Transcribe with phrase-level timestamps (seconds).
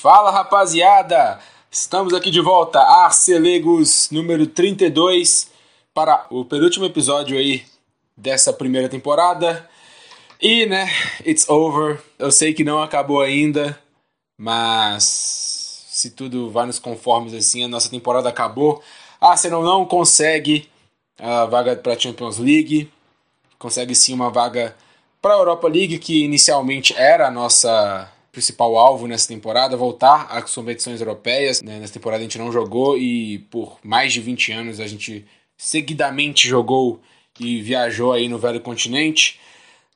[0.00, 1.40] Fala rapaziada!
[1.68, 5.50] Estamos aqui de volta, Arcelegos número 32,
[5.92, 7.64] para o penúltimo episódio aí
[8.16, 9.68] dessa primeira temporada.
[10.40, 10.88] E né,
[11.26, 12.00] it's over.
[12.16, 13.76] Eu sei que não acabou ainda,
[14.38, 15.02] mas
[15.88, 18.80] se tudo vai nos conformes assim, a nossa temporada acabou.
[19.20, 20.70] Arsenal não consegue
[21.18, 22.88] a vaga para a Champions League,
[23.58, 24.76] consegue sim uma vaga
[25.20, 30.54] para a Europa League, que inicialmente era a nossa principal alvo nessa temporada, voltar às
[30.54, 31.62] competições europeias.
[31.62, 31.78] Né?
[31.78, 36.48] Nessa temporada a gente não jogou e por mais de 20 anos a gente seguidamente
[36.48, 37.00] jogou
[37.40, 39.40] e viajou aí no velho continente.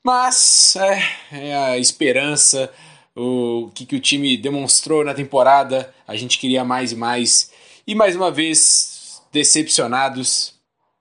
[0.03, 2.73] Mas é, é a esperança,
[3.15, 7.51] o que, que o time demonstrou na temporada, a gente queria mais e mais.
[7.87, 10.55] E mais uma vez, decepcionados,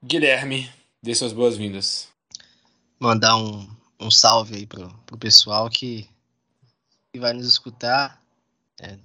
[0.03, 0.69] Guilherme,
[1.01, 2.07] dê suas boas-vindas.
[2.99, 3.67] Mandar um,
[3.99, 6.07] um salve aí pro, pro pessoal que
[7.13, 8.21] que vai nos escutar,
[8.79, 8.97] é,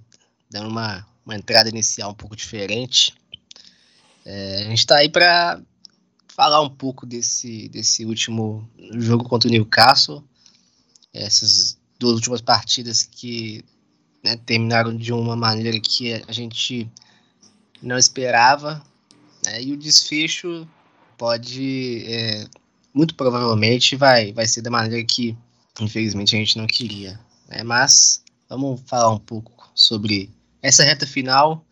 [0.49, 3.13] dando uma, uma entrada inicial um pouco diferente.
[4.25, 5.61] É, a gente está aí para
[6.29, 10.23] falar um pouco desse, desse último jogo contra o Newcastle,
[11.13, 13.65] essas duas últimas partidas que
[14.23, 16.89] né, terminaram de uma maneira que a gente
[17.81, 18.81] não esperava,
[19.45, 20.65] né, e o desfecho
[21.17, 22.47] pode, é,
[22.93, 25.35] muito provavelmente, vai, vai ser da maneira que,
[25.81, 27.19] infelizmente, a gente não queria.
[27.47, 27.63] Né?
[27.63, 30.29] Mas vamos falar um pouco sobre
[30.61, 31.63] essa reta final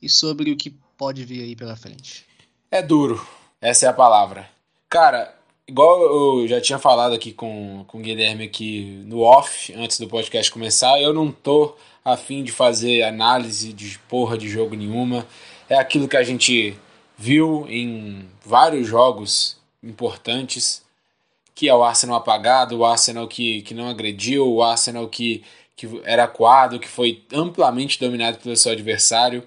[0.00, 2.26] e sobre o que pode vir aí pela frente.
[2.70, 3.24] É duro,
[3.60, 4.48] essa é a palavra.
[4.88, 5.34] Cara,
[5.66, 10.08] igual eu já tinha falado aqui com, com o Guilherme aqui no off, antes do
[10.08, 15.26] podcast começar, eu não tô afim de fazer análise de porra de jogo nenhuma.
[15.68, 16.76] É aquilo que a gente
[17.16, 20.82] viu em vários jogos importantes
[21.58, 25.42] que é o Arsenal apagado, o Arsenal que, que não agrediu, o Arsenal que,
[25.74, 29.42] que era aquado, que foi amplamente dominado pelo seu adversário.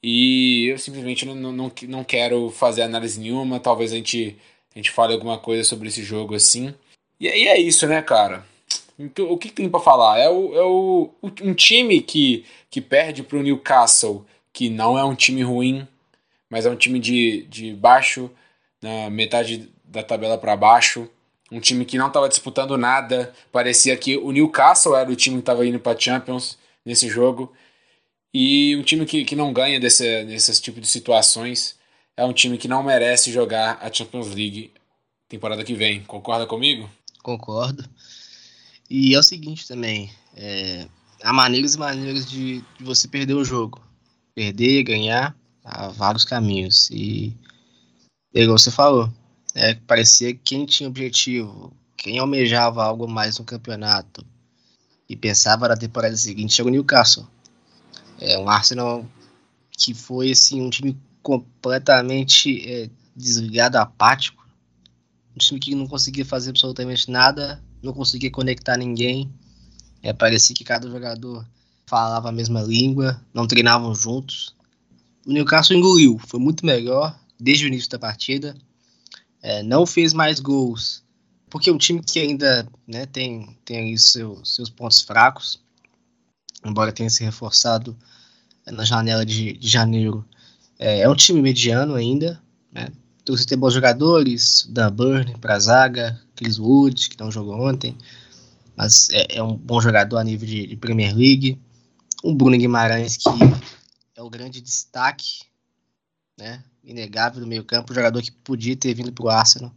[0.00, 3.58] E eu simplesmente não, não, não quero fazer análise nenhuma.
[3.58, 4.36] Talvez a gente,
[4.72, 6.72] a gente fale alguma coisa sobre esse jogo assim.
[7.18, 8.46] E, e é isso, né, cara?
[9.28, 10.20] O que tem para falar?
[10.20, 11.10] É, o, é o,
[11.42, 15.84] um time que, que perde para o Newcastle, que não é um time ruim,
[16.48, 18.30] mas é um time de, de baixo,
[18.80, 21.08] na metade da tabela para baixo.
[21.50, 23.32] Um time que não estava disputando nada.
[23.50, 27.52] Parecia que o Newcastle era o time que estava indo para Champions nesse jogo.
[28.32, 31.76] E um time que, que não ganha desse, desses tipos de situações
[32.16, 34.72] é um time que não merece jogar a Champions League
[35.28, 36.02] temporada que vem.
[36.04, 36.88] Concorda comigo?
[37.22, 37.84] Concordo.
[38.88, 40.86] E é o seguinte também: é,
[41.22, 43.80] há maneiras e maneiras de, de você perder o jogo.
[44.34, 46.90] Perder, ganhar, há vários caminhos.
[46.90, 47.34] E,
[48.32, 49.12] igual você falou,
[49.58, 54.24] é, parecia que quem tinha objetivo, quem almejava algo mais no campeonato
[55.08, 57.26] e pensava na temporada seguinte era o Newcastle.
[58.20, 59.04] É um Arsenal
[59.72, 64.46] que foi assim um time completamente é, desligado, apático,
[65.34, 69.28] um time que não conseguia fazer absolutamente nada, não conseguia conectar ninguém.
[70.04, 71.44] É, parecia que cada jogador
[71.84, 74.54] falava a mesma língua, não treinavam juntos.
[75.26, 78.56] O Newcastle engoliu, foi muito melhor desde o início da partida
[79.42, 81.02] é, não fez mais gols,
[81.48, 85.60] porque é um time que ainda né, tem, tem aí seu, seus pontos fracos,
[86.64, 87.96] embora tenha se reforçado
[88.66, 90.24] na janela de, de janeiro.
[90.78, 92.40] É, é, um time mediano ainda,
[92.72, 92.88] né?
[93.24, 97.96] Trouxe tem bons jogadores, Dan Burn para zaga, Chris Wood, que não jogou ontem,
[98.74, 101.60] mas é, é um bom jogador a nível de, de Premier League.
[102.24, 103.28] Um Bruno Guimarães que
[104.16, 105.42] é o grande destaque,
[106.38, 106.62] né?
[106.88, 109.72] Inegável do meio campo, um jogador que podia ter vindo para o Arsenal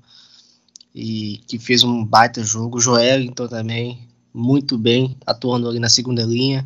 [0.95, 2.77] e que fez um baita jogo.
[2.77, 6.66] O Joelinton também, muito bem, atuando ali na segunda linha.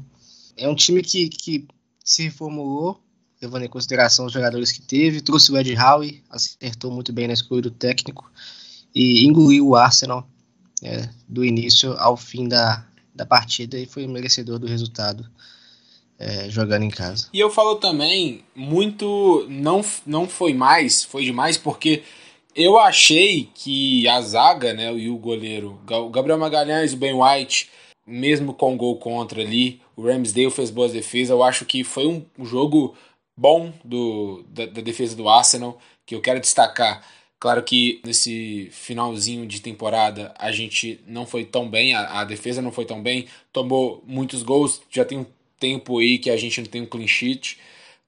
[0.56, 1.68] É um time que, que
[2.04, 3.02] se reformulou,
[3.42, 7.34] levando em consideração os jogadores que teve, trouxe o Ed Howe, acertou muito bem na
[7.34, 8.32] escolha do técnico
[8.94, 10.28] e engoliu o Arsenal
[10.84, 15.30] é, do início ao fim da, da partida e foi merecedor do resultado
[16.20, 17.28] é, jogando em casa.
[17.34, 22.04] E eu falo também, muito não, não foi mais, foi demais, porque
[22.56, 27.70] eu achei que a zaga, né, e o goleiro, o Gabriel Magalhães, o Ben White,
[28.08, 32.46] mesmo com gol contra ali, o Ramsdale fez boas defesas, eu acho que foi um
[32.46, 32.96] jogo
[33.36, 37.04] bom do, da, da defesa do Arsenal, que eu quero destacar.
[37.38, 42.62] Claro que nesse finalzinho de temporada a gente não foi tão bem, a, a, defesa
[42.62, 45.28] não foi tão bem, tomou muitos gols, já tem
[45.60, 47.60] tempo aí que a gente não tem um clean sheet,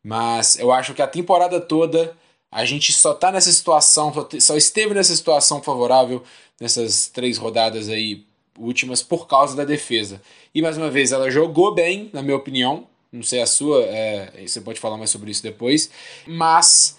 [0.04, 2.16] mas eu acho que a temporada toda
[2.52, 6.24] a gente só tá nessa situação, só esteve nessa situação favorável
[6.60, 8.26] nessas três rodadas aí
[8.58, 10.22] últimas por causa da defesa.
[10.54, 12.88] E mais uma vez, ela jogou bem, na minha opinião.
[13.12, 15.90] Não sei a sua, é, você pode falar mais sobre isso depois.
[16.26, 16.98] Mas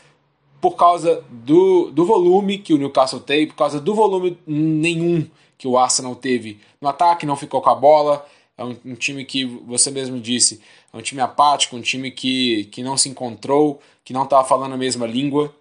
[0.60, 5.66] por causa do, do volume que o Newcastle teve, por causa do volume nenhum que
[5.66, 8.24] o Arsenal teve no ataque, não ficou com a bola.
[8.58, 10.60] É um, um, time que você mesmo disse,
[10.92, 14.74] é um time apático, um time que, que não se encontrou, que não estava falando
[14.74, 15.54] a mesma língua.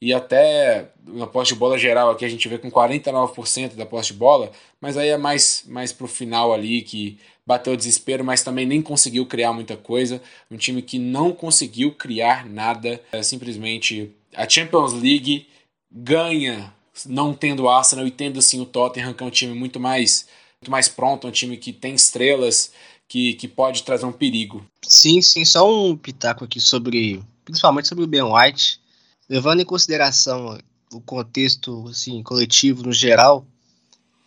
[0.00, 4.12] E até na posse de bola geral aqui a gente vê com 49% da posse
[4.12, 8.44] de bola, mas aí é mais, mais pro final ali que bateu o desespero, mas
[8.44, 10.22] também nem conseguiu criar muita coisa.
[10.48, 15.48] Um time que não conseguiu criar nada, é simplesmente a Champions League
[15.90, 16.72] ganha
[17.06, 20.28] não tendo o Arsenal e tendo assim o Tottenham, que é um time muito mais,
[20.60, 22.72] muito mais pronto, um time que tem estrelas,
[23.08, 24.64] que, que pode trazer um perigo.
[24.82, 28.80] Sim, sim, só um pitaco aqui sobre, principalmente sobre o Ben White,
[29.28, 30.58] levando em consideração
[30.92, 33.46] o contexto assim, coletivo no geral,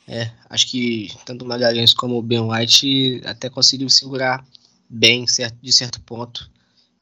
[0.08, 4.46] é, acho que tanto o Magalhães como o Ben White até conseguiu segurar
[4.90, 6.50] bem, certo, de certo ponto,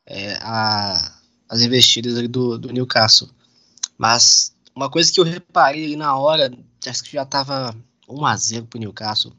[0.05, 1.17] é, a,
[1.47, 3.29] as investidas do, do Newcastle.
[3.97, 6.51] Mas uma coisa que eu reparei ali na hora,
[6.85, 7.75] acho que já estava
[8.09, 9.33] 1 a 0 pro Newcastle,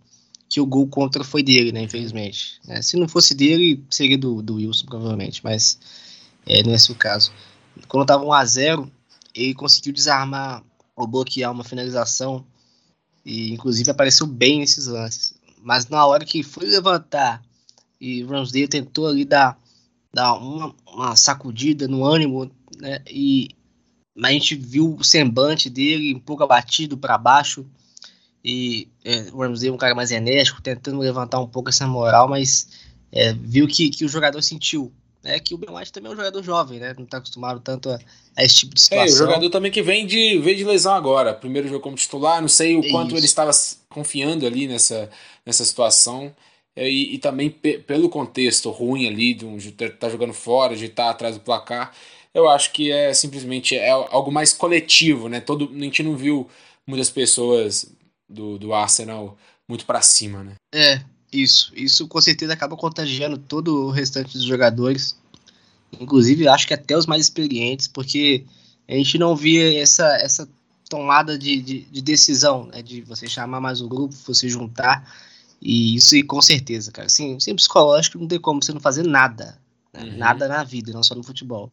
[0.49, 2.61] que o gol contra foi dele, né, infelizmente.
[2.69, 5.78] É, se não fosse dele, seria do, do Wilson, provavelmente, mas
[6.46, 7.32] é, não é esse o caso.
[7.88, 8.93] Quando estava 1 a 0
[9.34, 10.62] ele conseguiu desarmar
[10.96, 12.44] ou bloquear uma finalização
[13.25, 15.34] e inclusive apareceu bem nesses lances.
[15.62, 17.43] Mas na hora que foi levantar
[18.00, 19.58] e Ramsdale tentou ali dar,
[20.12, 23.02] dar uma, uma sacudida no ânimo, né?
[23.06, 23.50] E
[24.22, 27.67] a gente viu o semblante dele um pouco abatido para baixo.
[28.45, 32.29] E é, o Ramsdale é um cara mais enérgico, tentando levantar um pouco essa moral,
[32.29, 32.69] mas
[33.13, 34.93] é, viu que, que o jogador sentiu
[35.23, 36.95] né, que o Ben White também é um jogador jovem, né?
[36.97, 37.99] Não está acostumado tanto a,
[38.37, 39.07] a, esse tipo de situação.
[39.07, 41.35] É, o jogador também que vem de, vem de lesão agora.
[41.35, 43.17] Primeiro jogo como titular, não sei o quanto Isso.
[43.19, 43.51] ele estava
[43.91, 45.11] confiando ali nessa,
[45.45, 46.35] nessa situação.
[46.75, 50.75] É, e, e também pelo contexto ruim ali, de, um, de estar tá jogando fora,
[50.75, 51.93] de estar tá atrás do placar,
[52.33, 55.41] eu acho que é simplesmente é algo mais coletivo, né?
[55.41, 56.49] Todo, a gente não viu
[56.87, 57.93] muitas pessoas
[58.31, 59.37] do, do Arsenal
[59.69, 60.55] muito para cima, né?
[60.73, 65.17] É, isso, isso com certeza acaba contagiando todo o restante dos jogadores.
[66.00, 68.44] Inclusive, acho que até os mais experientes, porque
[68.88, 70.49] a gente não via essa, essa
[70.88, 75.05] tomada de, de, de decisão, né, de você chamar mais um grupo, você juntar.
[75.61, 77.06] E isso, e com certeza, cara.
[77.06, 79.59] Assim, sem psicológico, não tem como você não fazer nada.
[79.93, 80.17] Né, uhum.
[80.17, 81.71] Nada na vida, não só no futebol.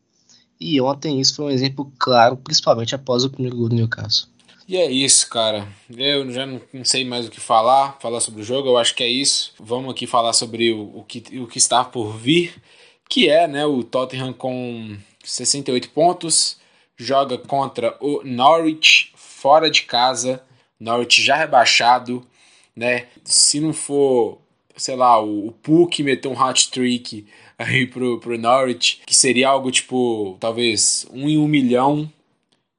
[0.60, 4.28] E ontem isso foi um exemplo claro, principalmente após o primeiro gol do Newcastle.
[4.68, 5.66] E é isso, cara.
[5.90, 9.04] Eu já não, sei mais o que falar, falar sobre o jogo, eu acho que
[9.04, 9.54] é isso.
[9.58, 12.62] Vamos aqui falar sobre o, o, que, o que está por vir,
[13.08, 16.58] que é né, o Tottenham com 68 pontos,
[16.98, 20.44] joga contra o Norwich fora de casa,
[20.78, 22.28] Norwich já rebaixado,
[22.76, 23.08] né?
[23.24, 24.40] Se não for,
[24.76, 27.26] sei lá, o, o Puck meter um hot trick
[27.58, 32.12] aí pro, pro Norwich, que seria algo tipo, talvez um em um milhão,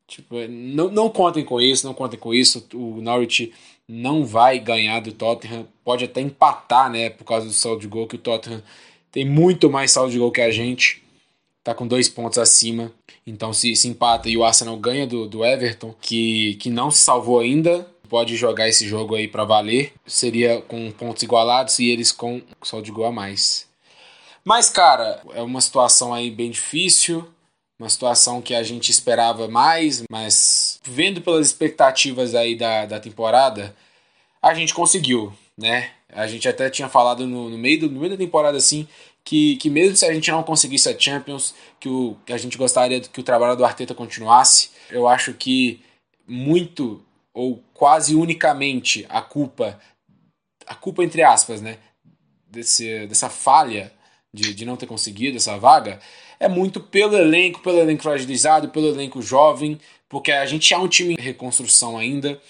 [0.09, 2.67] Tipo, não, não contem com isso, não contem com isso.
[2.73, 3.53] O Norwich
[3.87, 5.69] não vai ganhar do Tottenham.
[5.85, 7.11] Pode até empatar, né?
[7.11, 8.63] Por causa do saldo de gol, que o Tottenham
[9.13, 11.05] tem muito mais saldo de gol que a gente.
[11.63, 12.91] Tá com dois pontos acima.
[13.27, 17.01] Então, se, se empata e o Arsenal ganha do, do Everton, que, que não se
[17.01, 19.93] salvou ainda, pode jogar esse jogo aí para valer.
[20.07, 23.69] Seria com pontos igualados e eles com saldo de gol a mais.
[24.43, 27.29] Mas, cara, é uma situação aí bem difícil
[27.79, 33.75] uma situação que a gente esperava mais, mas vendo pelas expectativas aí da, da temporada,
[34.43, 35.91] a gente conseguiu, né?
[36.13, 38.89] A gente até tinha falado no, no, meio, do, no meio da temporada assim
[39.29, 42.57] que, que mesmo se a gente não conseguisse a Champions, que, o, que a gente
[42.57, 44.71] gostaria que o trabalho do Arteta continuasse.
[44.91, 45.83] Eu acho que
[46.27, 47.05] muito
[47.35, 49.79] ou quase unicamente a culpa,
[50.67, 51.79] a culpa entre aspas, né,
[52.49, 53.93] desse, dessa falha
[54.33, 56.01] de, de não ter conseguido essa vaga,
[56.41, 59.79] é muito pelo elenco, pelo elenco fragilizado, pelo elenco jovem,
[60.09, 62.41] porque a gente é um time em reconstrução ainda.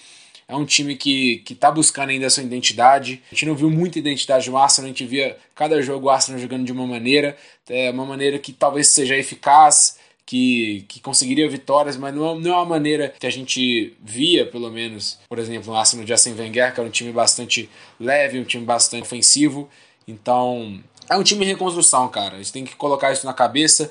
[0.47, 3.21] É um time que, que tá buscando ainda a sua identidade.
[3.31, 6.41] A gente não viu muita identidade do Arsenal, a gente via cada jogo o Arsenal
[6.41, 7.37] jogando de uma maneira,
[7.69, 12.55] é uma maneira que talvez seja eficaz, que, que conseguiria vitórias, mas não, não é
[12.55, 16.73] uma maneira que a gente via, pelo menos, por exemplo, o Arsenal de Arsene Wenger,
[16.73, 17.69] que era um time bastante
[17.99, 19.69] leve, um time bastante ofensivo.
[20.07, 22.35] Então, é um time em reconstrução, cara.
[22.35, 23.89] A gente tem que colocar isso na cabeça.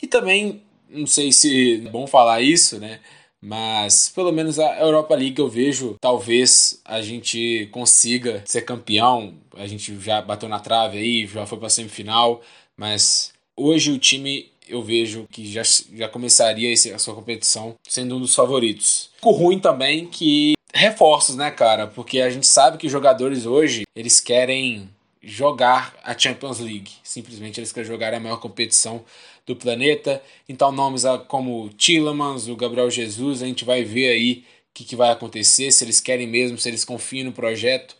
[0.00, 3.00] E também, não sei se é bom falar isso, né?
[3.42, 9.34] Mas pelo menos a Europa League eu vejo, talvez a gente consiga ser campeão.
[9.56, 12.42] A gente já bateu na trave aí, já foi para semifinal,
[12.76, 15.62] mas hoje o time eu vejo que já,
[15.94, 19.10] já começaria a sua competição sendo um dos favoritos.
[19.22, 21.86] O ruim também que reforços, né, cara?
[21.86, 24.88] Porque a gente sabe que jogadores hoje, eles querem
[25.22, 26.92] jogar a Champions League.
[27.02, 29.04] Simplesmente eles querem jogar a maior competição
[29.46, 30.22] do planeta.
[30.48, 34.96] Então nomes como Tillemans, o Gabriel Jesus, a gente vai ver aí o que, que
[34.96, 37.96] vai acontecer, se eles querem mesmo, se eles confiam no projeto,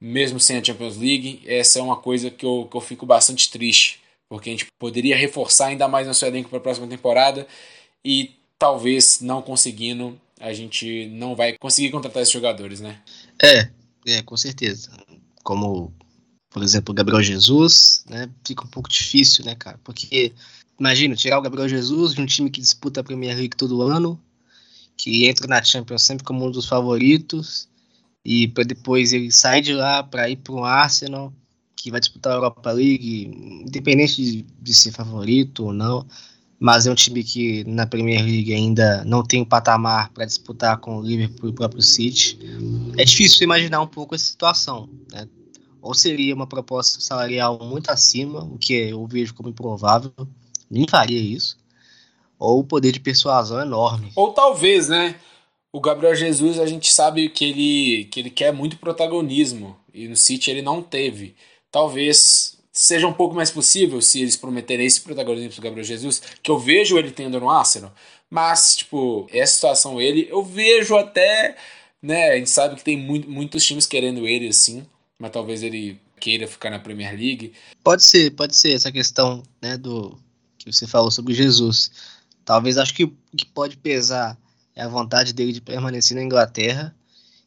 [0.00, 1.42] mesmo sem a Champions League.
[1.46, 5.16] Essa é uma coisa que eu, que eu fico bastante triste, porque a gente poderia
[5.16, 7.46] reforçar ainda mais nosso elenco para a próxima temporada
[8.04, 13.00] e talvez não conseguindo, a gente não vai conseguir contratar esses jogadores, né?
[13.40, 13.70] É,
[14.06, 14.90] é, com certeza.
[15.44, 15.92] Como,
[16.50, 18.28] por exemplo, o Gabriel Jesus, né?
[18.44, 19.78] Fica um pouco difícil, né, cara?
[19.84, 20.32] Porque,
[20.78, 24.20] imagina, tirar o Gabriel Jesus de um time que disputa a Premier League todo ano,
[24.96, 27.68] que entra na Champions sempre como um dos favoritos,
[28.24, 31.32] e para depois ele sair de lá para ir para o Arsenal,
[31.76, 33.30] que vai disputar a Europa League,
[33.66, 36.06] independente de, de ser favorito ou não
[36.60, 40.24] mas é um time que na Premier League ainda não tem o um patamar para
[40.24, 42.38] disputar com o Liverpool e o próprio City.
[42.96, 44.88] É difícil imaginar um pouco essa situação.
[45.12, 45.28] Né?
[45.88, 50.12] Ou seria uma proposta salarial muito acima, o que eu vejo como improvável,
[50.70, 51.56] nem faria isso,
[52.38, 54.12] ou o poder de persuasão enorme.
[54.14, 55.18] Ou talvez, né?
[55.72, 60.14] O Gabriel Jesus, a gente sabe que ele, que ele quer muito protagonismo, e no
[60.14, 61.34] City ele não teve.
[61.72, 66.50] Talvez seja um pouco mais possível se eles prometerem esse protagonismo pro Gabriel Jesus, que
[66.50, 67.94] eu vejo ele tendo no Arsenal,
[68.28, 71.56] mas, tipo, essa situação ele, eu vejo até,
[72.02, 74.86] né, a gente sabe que tem muito, muitos times querendo ele, assim,
[75.18, 77.52] mas talvez ele queira ficar na Premier League.
[77.82, 80.18] Pode ser, pode ser essa questão, né, do
[80.56, 81.90] que você falou sobre Jesus.
[82.44, 84.38] Talvez acho que o que pode pesar
[84.74, 86.94] é a vontade dele de permanecer na Inglaterra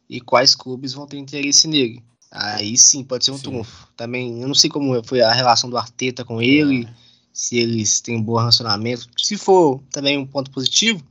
[0.09, 2.03] e quais clubes vão ter interesse nele.
[2.29, 3.43] Aí sim, pode ser um sim.
[3.43, 3.87] trunfo.
[3.95, 6.93] Também, eu não sei como foi a relação do Arteta com ele, é.
[7.33, 9.07] se eles têm um bom relacionamento.
[9.17, 11.03] Se for também um ponto positivo,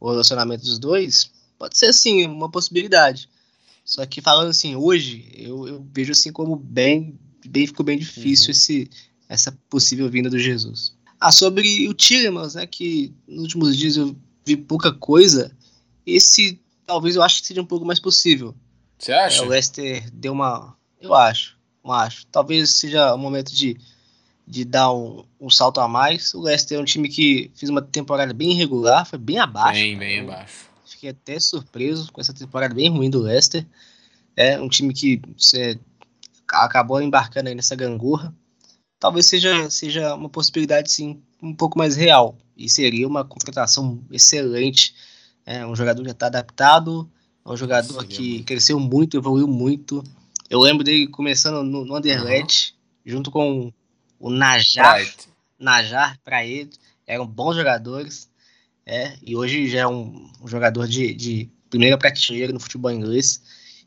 [0.00, 3.28] o relacionamento dos dois, pode ser sim, uma possibilidade.
[3.86, 7.16] Só que falando assim, hoje, eu, eu vejo assim como bem,
[7.46, 8.50] bem ficou bem difícil uhum.
[8.50, 8.90] esse,
[9.28, 10.96] essa possível vinda do Jesus.
[11.20, 14.14] Ah, sobre o Tillemans, né, que nos últimos dias eu
[14.44, 15.56] vi pouca coisa,
[16.04, 18.54] esse talvez eu acho que seja um pouco mais possível.
[18.98, 19.40] Você acha?
[19.40, 20.76] É, o Leicester deu uma.
[21.00, 22.26] Eu acho, eu acho.
[22.26, 23.76] Talvez seja o momento de,
[24.46, 26.34] de dar um, um, salto a mais.
[26.34, 29.78] O Leicester é um time que fez uma temporada bem irregular, foi bem abaixo.
[29.78, 30.65] Bem, bem abaixo.
[30.96, 33.66] Fiquei até surpreso com essa temporada bem ruim do Leicester.
[34.34, 35.78] É um time que você
[36.48, 38.34] acabou embarcando aí nessa gangorra.
[38.98, 42.38] Talvez seja, seja uma possibilidade, sim, um pouco mais real.
[42.56, 44.94] E seria uma contratação excelente.
[45.44, 47.06] É um jogador que já está adaptado,
[47.44, 50.02] é um jogador que cresceu muito, evoluiu muito.
[50.48, 53.12] Eu lembro dele começando no, no Underlet, uhum.
[53.12, 53.70] junto com
[54.18, 54.96] o Najar.
[54.96, 55.28] Right.
[55.58, 56.70] Najar, para ele.
[57.06, 58.30] Eram bons jogadores.
[58.86, 63.42] É, e hoje já é um, um jogador de, de, primeira prateleira no futebol inglês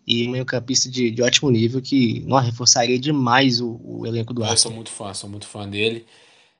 [0.05, 4.43] e meio campista de, de ótimo nível que não reforçaria demais o, o elenco do
[4.43, 4.55] Arsenal.
[4.55, 6.05] Eu sou muito fã, sou muito fã dele.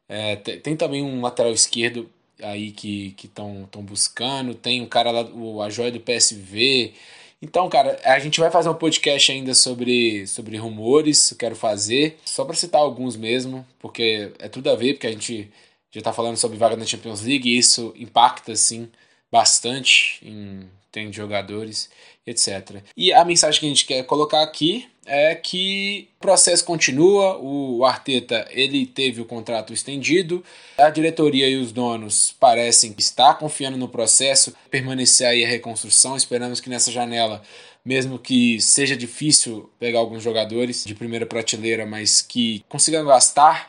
[0.08, 2.10] É, tem, tem, também um lateral esquerdo
[2.42, 6.94] aí que estão tão buscando, tem um cara lá, o, a joia do PSV.
[7.42, 12.46] Então, cara, a gente vai fazer um podcast ainda sobre, sobre rumores, quero fazer, só
[12.46, 15.50] para citar alguns mesmo, porque é tudo a ver, porque a gente
[15.92, 18.90] já tá falando sobre vaga na Champions League e isso impacta, sim,
[19.32, 21.90] bastante em tem jogadores,
[22.26, 22.82] etc.
[22.96, 27.84] E a mensagem que a gente quer colocar aqui é que o processo continua, o
[27.84, 30.44] Arteta ele teve o contrato estendido,
[30.78, 36.60] a diretoria e os donos parecem estar confiando no processo, permanecer aí a reconstrução, esperamos
[36.60, 37.42] que nessa janela
[37.84, 43.69] mesmo que seja difícil pegar alguns jogadores de primeira prateleira, mas que consigam gastar,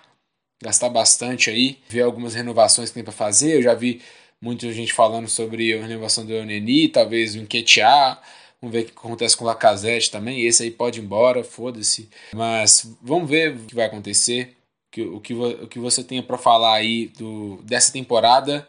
[0.62, 3.57] gastar bastante aí, ver algumas renovações que tem para fazer.
[3.57, 4.00] Eu já vi
[4.40, 8.21] muita gente falando sobre a renovação do Euneni, talvez o Enquetear,
[8.61, 10.45] Vamos ver o que acontece com o Lacazette também.
[10.45, 12.11] Esse aí pode ir embora, foda-se.
[12.35, 14.55] Mas vamos ver o que vai acontecer.
[15.02, 18.69] O que, o que você tem para falar aí do, dessa temporada.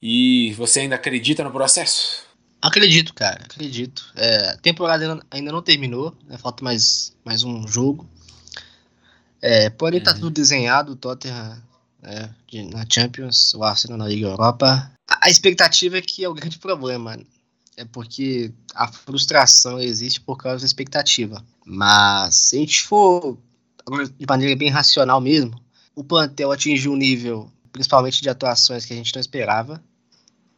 [0.00, 2.22] E você ainda acredita no processo?
[2.62, 4.12] Acredito, cara, acredito.
[4.14, 8.08] É, a temporada ainda não terminou, né, falta mais, mais um jogo.
[9.46, 11.62] É, porém, tá tá tudo desenhado, o Tottenham
[12.02, 12.30] é,
[12.72, 14.90] na Champions, o Arsenal na Liga Europa.
[15.20, 17.18] A expectativa é que é o grande problema
[17.76, 21.44] é porque a frustração existe por causa da expectativa.
[21.66, 23.36] Mas se a gente for
[24.18, 25.60] de maneira bem racional mesmo,
[25.94, 29.82] o plantel atingiu um nível, principalmente de atuações que a gente não esperava,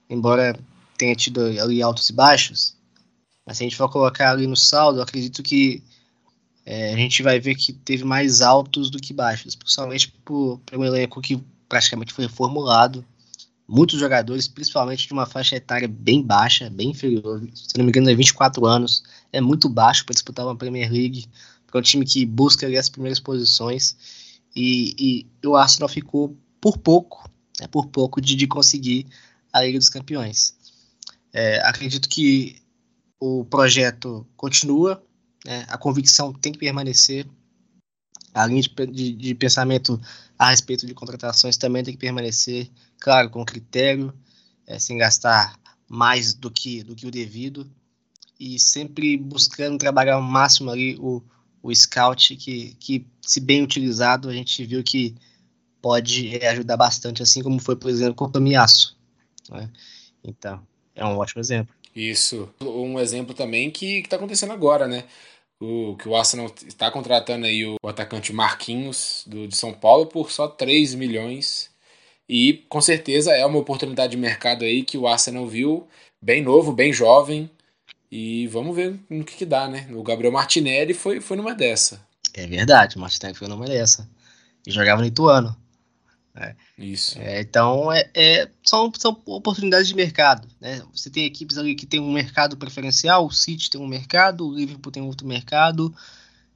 [0.08, 0.56] embora
[0.96, 2.76] tenha tido ali altos e baixos.
[3.44, 5.82] Mas se a gente for colocar ali no saldo, acredito que
[6.66, 10.76] é, a gente vai ver que teve mais altos do que baixos, principalmente por, por
[10.76, 13.04] um elenco que praticamente foi reformulado
[13.68, 18.10] muitos jogadores, principalmente de uma faixa etária bem baixa, bem inferior, se não me engano
[18.10, 21.26] é 24 anos, é muito baixo para disputar uma Premier League,
[21.66, 23.96] para um time que busca ali as primeiras posições,
[24.54, 24.94] e,
[25.42, 27.28] e o Arsenal ficou por pouco,
[27.60, 29.06] né, por pouco de, de conseguir
[29.52, 30.54] a Liga dos Campeões.
[31.32, 32.56] É, acredito que
[33.20, 35.02] o projeto continua,
[35.46, 37.26] né, a convicção tem que permanecer,
[38.34, 39.98] a linha de, de, de pensamento
[40.38, 44.12] a respeito de contratações também tem que permanecer, claro, com critério,
[44.66, 47.70] é, sem gastar mais do que, do que o devido
[48.38, 51.22] e sempre buscando trabalhar ao máximo ali o,
[51.62, 55.14] o scout, que, que, se bem utilizado, a gente viu que
[55.80, 58.98] pode é, ajudar bastante, assim como foi, por exemplo, com o Tomiaço.
[59.48, 59.70] Né?
[60.22, 60.60] Então,
[60.94, 61.74] é um ótimo exemplo.
[61.94, 62.48] Isso.
[62.60, 65.04] Um exemplo também que está acontecendo agora, né?
[65.60, 70.06] O, que o Arsenal está contratando aí o, o atacante Marquinhos do, de São Paulo
[70.06, 71.70] por só 3 milhões.
[72.28, 75.86] E com certeza é uma oportunidade de mercado aí que o Arsenal viu,
[76.20, 77.50] bem novo, bem jovem.
[78.10, 79.88] E vamos ver no que, que dá, né?
[79.92, 82.00] O Gabriel Martinelli foi, foi numa dessa.
[82.34, 84.08] É verdade, o Martinelli foi numa dessa.
[84.66, 85.56] E jogava no Ituano.
[86.36, 86.54] É.
[86.76, 87.18] Isso.
[87.18, 90.46] É, então, é, é, são, são oportunidades de mercado.
[90.60, 90.82] Né?
[90.92, 94.54] Você tem equipes ali que tem um mercado preferencial, o City tem um mercado, o
[94.54, 95.94] Liverpool tem outro mercado,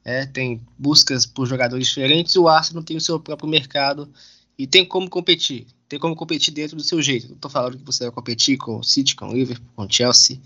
[0.04, 4.12] é, tem buscas por jogadores diferentes, o Arsenal tem o seu próprio mercado
[4.58, 5.66] e tem como competir.
[5.88, 7.28] Tem como competir dentro do seu jeito.
[7.28, 9.90] Não estou falando que você vai competir com o City, com o Liverpool, com o
[9.90, 10.38] Chelsea.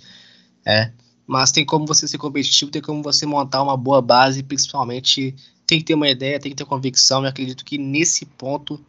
[0.64, 0.92] É,
[1.26, 5.34] mas tem como você ser competitivo, tem como você montar uma boa base, principalmente
[5.66, 7.22] tem que ter uma ideia, tem que ter convicção.
[7.22, 8.80] Eu acredito que nesse ponto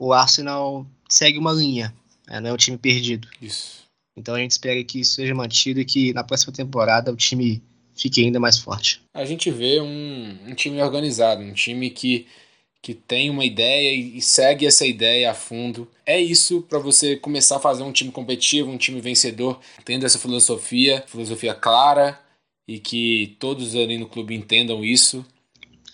[0.00, 1.94] o Arsenal segue uma linha,
[2.26, 2.40] né?
[2.40, 3.28] não é um time perdido.
[3.40, 3.84] Isso.
[4.16, 7.62] Então a gente espera que isso seja mantido e que na próxima temporada o time
[7.94, 9.02] fique ainda mais forte.
[9.12, 12.26] A gente vê um, um time organizado, um time que,
[12.80, 15.86] que tem uma ideia e, e segue essa ideia a fundo.
[16.06, 20.18] É isso para você começar a fazer um time competitivo, um time vencedor, tendo essa
[20.18, 22.18] filosofia, filosofia clara
[22.66, 25.26] e que todos ali no clube entendam isso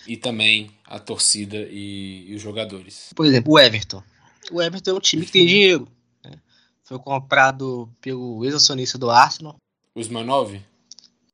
[0.07, 3.11] e também a torcida e, e, os jogadores.
[3.15, 4.03] Por exemplo, o Everton.
[4.51, 5.89] O Everton é um time que tem dinheiro.
[6.25, 6.39] Né?
[6.85, 9.57] Foi comprado pelo ex-acionista do Arsenal.
[9.95, 10.61] Os Manov?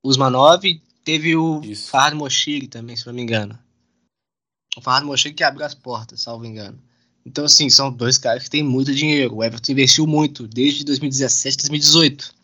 [0.03, 0.63] Os Manov.
[1.05, 3.59] Teve o Farhad Moshiri também, se não me engano.
[4.77, 6.81] O Farhad Moshiri que abriu as portas, salvo engano.
[7.27, 9.37] Então, assim, são dois caras que têm muito dinheiro.
[9.37, 12.35] O Everton investiu muito, desde 2017, 2018.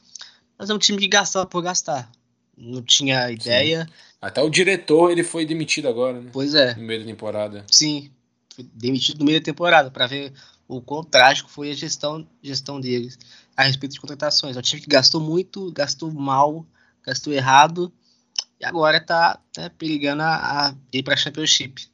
[0.58, 2.10] Mas é um time que gastava por gastar.
[2.56, 3.86] Não tinha ideia.
[3.86, 6.30] Sim até o diretor ele foi demitido agora, né?
[6.32, 6.74] Pois é.
[6.74, 7.64] No meio da temporada.
[7.70, 8.10] Sim,
[8.54, 10.32] foi demitido no meio da temporada para ver
[10.66, 13.18] o quão trágico foi a gestão, gestão deles
[13.56, 14.56] a respeito de contratações.
[14.56, 16.66] É um time que gastou muito, gastou mal,
[17.04, 17.92] gastou errado
[18.60, 21.88] e agora tá né, perigando a, a ir para Championship.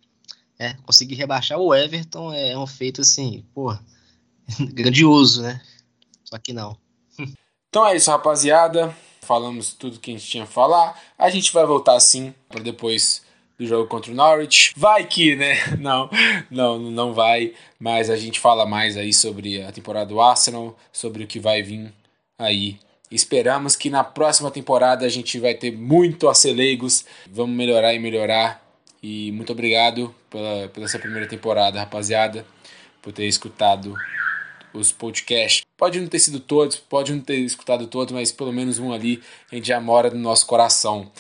[0.59, 3.77] É, conseguir rebaixar o Everton é um feito assim, pô,
[4.73, 5.61] grandioso, né?
[6.25, 6.79] Só que não.
[7.69, 11.01] Então é isso, rapaziada falamos tudo que a gente tinha a falar.
[11.19, 13.23] A gente vai voltar sim para depois
[13.59, 14.73] do jogo contra o Norwich.
[14.77, 15.55] Vai que, né?
[15.79, 16.11] Não,
[16.51, 17.55] não, não vai.
[17.79, 21.63] Mas a gente fala mais aí sobre a temporada do Arsenal, sobre o que vai
[21.63, 21.93] vir
[22.39, 22.79] aí.
[23.11, 27.05] Esperamos que na próxima temporada a gente vai ter muito aceleigos.
[27.31, 28.63] Vamos melhorar e melhorar.
[29.03, 32.45] E muito obrigado pela, pela essa primeira temporada, rapaziada,
[33.03, 33.95] por ter escutado
[34.75, 35.63] os podcasts.
[35.77, 39.23] Pode não ter sido todos, pode não ter escutado todos, mas pelo menos um ali
[39.51, 41.11] a gente já mora no nosso coração.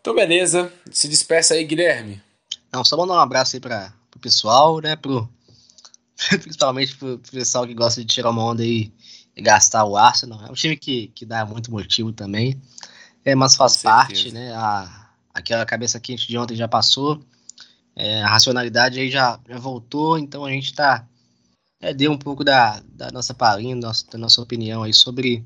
[0.00, 0.72] Então, beleza.
[0.90, 2.20] Se despeça aí, Guilherme.
[2.72, 4.94] Não, só mandar um abraço aí para o pessoal, né?
[4.94, 5.28] Pro,
[6.28, 8.92] principalmente pro, pessoal que gosta de tirar uma onda aí
[9.36, 10.46] e gastar o Arsenal.
[10.46, 12.60] É um time que, que dá muito motivo também.
[13.24, 14.52] É, mas faz parte, né?
[14.54, 17.20] A, aquela cabeça quente de ontem já passou.
[17.94, 21.04] É, a racionalidade aí já, já voltou, então a gente está
[21.80, 25.44] é, um pouco da, da nossa palhinha, da nossa opinião aí sobre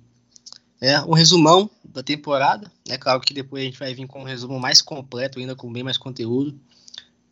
[0.81, 2.71] é, um resumão da temporada.
[2.89, 5.73] É claro que depois a gente vai vir com um resumo mais completo, ainda com
[5.73, 6.59] bem mais conteúdo.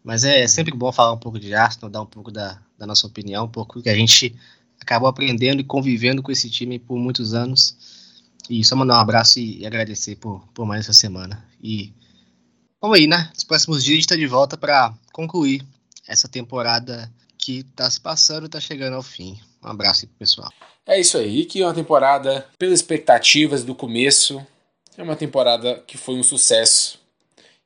[0.04, 3.06] Mas é sempre bom falar um pouco de Arsenal, dar um pouco da, da nossa
[3.06, 4.34] opinião, um pouco que a gente
[4.80, 7.76] acabou aprendendo e convivendo com esse time por muitos anos.
[8.48, 11.44] E só mandar um abraço e, e agradecer por, por mais essa semana.
[11.62, 11.92] E
[12.80, 13.30] vamos aí, né?
[13.34, 15.64] Nos próximos dias a gente está de volta para concluir
[16.06, 19.38] essa temporada que tá se passando e tá chegando ao fim.
[19.62, 20.50] Um abraço aí pro pessoal.
[20.86, 24.44] É isso aí, que é uma temporada, pelas expectativas do começo,
[24.96, 26.98] é uma temporada que foi um sucesso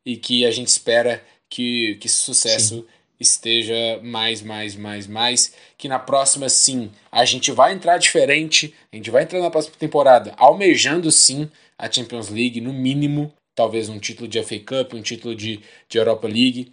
[0.05, 2.87] e que a gente espera que, que esse sucesso sim.
[3.19, 5.55] esteja mais, mais, mais, mais.
[5.79, 9.77] Que na próxima, sim, a gente vai entrar diferente, a gente vai entrar na próxima
[9.79, 15.03] temporada almejando, sim, a Champions League, no mínimo, talvez um título de FA Cup, um
[15.03, 16.73] título de, de Europa League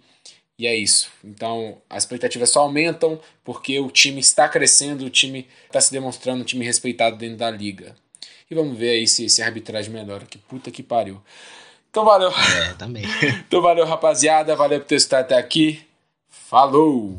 [0.62, 1.10] E é isso.
[1.24, 6.42] Então, as expectativas só aumentam porque o time está crescendo, o time está se demonstrando
[6.42, 7.96] um time respeitado dentro da liga.
[8.48, 10.24] E vamos ver aí se, se a arbitragem melhora.
[10.24, 11.20] Que puta que pariu.
[11.90, 12.30] Então valeu.
[12.30, 13.02] É, também.
[13.44, 14.54] então valeu, rapaziada.
[14.54, 15.84] Valeu por ter estado até aqui.
[16.30, 17.10] Falou!